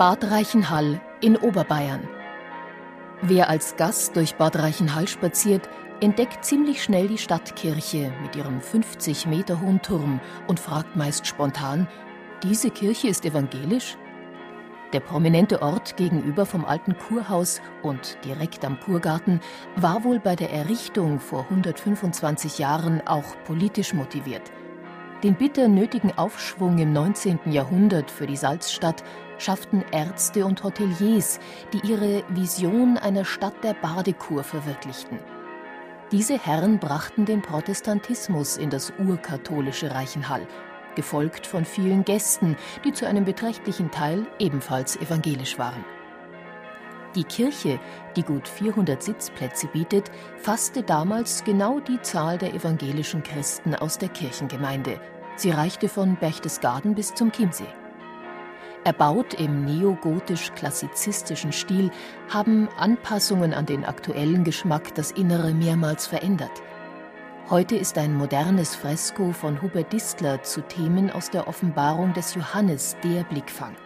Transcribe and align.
Bad 0.00 0.30
Reichenhall 0.30 0.98
in 1.20 1.36
Oberbayern. 1.36 2.08
Wer 3.20 3.50
als 3.50 3.76
Gast 3.76 4.16
durch 4.16 4.36
Bad 4.36 4.56
Reichenhall 4.56 5.06
spaziert, 5.06 5.68
entdeckt 6.00 6.42
ziemlich 6.42 6.82
schnell 6.82 7.06
die 7.06 7.18
Stadtkirche 7.18 8.10
mit 8.22 8.34
ihrem 8.34 8.62
50 8.62 9.26
Meter 9.26 9.60
hohen 9.60 9.82
Turm 9.82 10.20
und 10.46 10.58
fragt 10.58 10.96
meist 10.96 11.26
spontan, 11.26 11.86
diese 12.42 12.70
Kirche 12.70 13.08
ist 13.08 13.26
evangelisch? 13.26 13.98
Der 14.94 15.00
prominente 15.00 15.60
Ort 15.60 15.98
gegenüber 15.98 16.46
vom 16.46 16.64
alten 16.64 16.96
Kurhaus 16.96 17.60
und 17.82 18.16
direkt 18.24 18.64
am 18.64 18.80
Kurgarten 18.80 19.40
war 19.76 20.02
wohl 20.02 20.18
bei 20.18 20.34
der 20.34 20.50
Errichtung 20.50 21.20
vor 21.20 21.42
125 21.50 22.58
Jahren 22.58 23.06
auch 23.06 23.36
politisch 23.44 23.92
motiviert. 23.92 24.50
Den 25.22 25.34
bitter 25.34 25.68
nötigen 25.68 26.16
Aufschwung 26.16 26.78
im 26.78 26.94
19. 26.94 27.40
Jahrhundert 27.52 28.10
für 28.10 28.26
die 28.26 28.38
Salzstadt 28.38 29.04
schafften 29.40 29.82
Ärzte 29.90 30.44
und 30.44 30.62
Hoteliers, 30.62 31.40
die 31.72 31.80
ihre 31.88 32.22
Vision 32.28 32.98
einer 32.98 33.24
Stadt 33.24 33.64
der 33.64 33.74
Badekur 33.74 34.44
verwirklichten. 34.44 35.18
Diese 36.12 36.38
Herren 36.38 36.78
brachten 36.78 37.24
den 37.24 37.40
Protestantismus 37.40 38.56
in 38.56 38.70
das 38.70 38.92
urkatholische 38.98 39.94
Reichenhall, 39.94 40.46
gefolgt 40.94 41.46
von 41.46 41.64
vielen 41.64 42.04
Gästen, 42.04 42.56
die 42.84 42.92
zu 42.92 43.06
einem 43.06 43.24
beträchtlichen 43.24 43.90
Teil 43.90 44.26
ebenfalls 44.38 44.96
evangelisch 44.96 45.58
waren. 45.58 45.84
Die 47.14 47.24
Kirche, 47.24 47.80
die 48.14 48.22
gut 48.22 48.46
400 48.46 49.02
Sitzplätze 49.02 49.66
bietet, 49.68 50.10
fasste 50.36 50.82
damals 50.82 51.42
genau 51.42 51.80
die 51.80 52.00
Zahl 52.02 52.38
der 52.38 52.54
evangelischen 52.54 53.22
Christen 53.22 53.74
aus 53.74 53.98
der 53.98 54.10
Kirchengemeinde. 54.10 55.00
Sie 55.34 55.50
reichte 55.50 55.88
von 55.88 56.16
Berchtesgaden 56.16 56.94
bis 56.94 57.14
zum 57.14 57.32
Chiemsee. 57.32 57.79
Erbaut 58.82 59.34
im 59.34 59.66
neogotisch-klassizistischen 59.66 61.52
Stil 61.52 61.90
haben 62.30 62.66
Anpassungen 62.78 63.52
an 63.52 63.66
den 63.66 63.84
aktuellen 63.84 64.42
Geschmack 64.42 64.94
das 64.94 65.10
Innere 65.10 65.52
mehrmals 65.52 66.06
verändert. 66.06 66.62
Heute 67.50 67.76
ist 67.76 67.98
ein 67.98 68.14
modernes 68.14 68.74
Fresko 68.74 69.32
von 69.32 69.60
Hubert 69.60 69.92
Distler 69.92 70.42
zu 70.42 70.62
Themen 70.62 71.10
aus 71.10 71.28
der 71.28 71.46
Offenbarung 71.46 72.14
des 72.14 72.34
Johannes 72.34 72.96
der 73.04 73.24
Blickfang. 73.24 73.76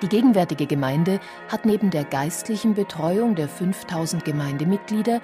Die 0.00 0.08
gegenwärtige 0.08 0.66
Gemeinde 0.66 1.20
hat 1.48 1.66
neben 1.66 1.90
der 1.90 2.04
geistlichen 2.04 2.72
Betreuung 2.72 3.34
der 3.34 3.48
5000 3.48 4.24
Gemeindemitglieder 4.24 5.20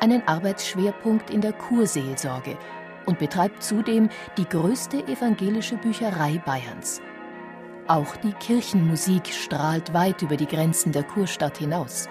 einen 0.00 0.26
Arbeitsschwerpunkt 0.26 1.30
in 1.30 1.42
der 1.42 1.52
Kurseelsorge 1.52 2.58
und 3.06 3.20
betreibt 3.20 3.62
zudem 3.62 4.08
die 4.36 4.48
größte 4.48 5.06
evangelische 5.06 5.76
Bücherei 5.76 6.42
Bayerns. 6.44 7.00
Auch 7.90 8.14
die 8.14 8.32
Kirchenmusik 8.34 9.34
strahlt 9.34 9.92
weit 9.92 10.22
über 10.22 10.36
die 10.36 10.46
Grenzen 10.46 10.92
der 10.92 11.02
Kurstadt 11.02 11.58
hinaus. 11.58 12.08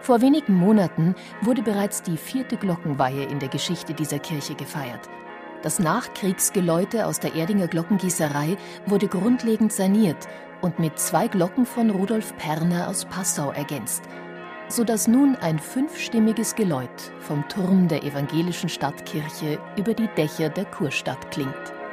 Vor 0.00 0.22
wenigen 0.22 0.54
Monaten 0.54 1.14
wurde 1.40 1.62
bereits 1.62 2.02
die 2.02 2.16
vierte 2.16 2.56
Glockenweihe 2.56 3.26
in 3.26 3.38
der 3.38 3.48
Geschichte 3.48 3.94
dieser 3.94 4.18
Kirche 4.18 4.56
gefeiert. 4.56 5.08
Das 5.62 5.78
Nachkriegsgeläute 5.78 7.06
aus 7.06 7.20
der 7.20 7.36
Erdinger 7.36 7.68
Glockengießerei 7.68 8.56
wurde 8.86 9.06
grundlegend 9.06 9.72
saniert 9.72 10.26
und 10.62 10.80
mit 10.80 10.98
zwei 10.98 11.28
Glocken 11.28 11.64
von 11.64 11.90
Rudolf 11.90 12.36
Perner 12.36 12.88
aus 12.88 13.04
Passau 13.04 13.52
ergänzt, 13.52 14.02
sodass 14.66 15.06
nun 15.06 15.36
ein 15.36 15.60
fünfstimmiges 15.60 16.56
Geläut 16.56 17.12
vom 17.20 17.46
Turm 17.48 17.86
der 17.86 18.02
evangelischen 18.02 18.68
Stadtkirche 18.68 19.60
über 19.76 19.94
die 19.94 20.08
Dächer 20.16 20.48
der 20.48 20.64
Kurstadt 20.64 21.30
klingt. 21.30 21.83